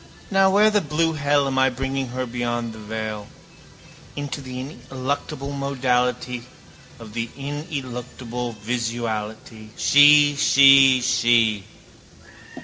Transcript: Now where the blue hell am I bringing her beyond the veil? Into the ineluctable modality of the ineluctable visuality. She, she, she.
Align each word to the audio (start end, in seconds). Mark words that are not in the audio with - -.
Now 0.31 0.49
where 0.49 0.71
the 0.71 0.81
blue 0.81 1.13
hell 1.13 1.45
am 1.45 1.59
I 1.59 1.69
bringing 1.69 2.07
her 2.07 2.25
beyond 2.25 2.73
the 2.73 2.79
veil? 2.79 3.27
Into 4.15 4.41
the 4.41 4.59
ineluctable 4.59 5.53
modality 5.53 6.47
of 6.97 7.13
the 7.13 7.29
ineluctable 7.37 8.55
visuality. 8.55 9.69
She, 9.77 10.35
she, 10.35 11.01
she. 11.01 11.65